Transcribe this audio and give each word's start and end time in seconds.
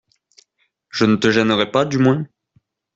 Je 0.89 1.05
ne 1.05 1.15
te 1.15 1.29
gênerai 1.29 1.69
pas, 1.69 1.85
du 1.85 1.99
moins? 1.99 2.25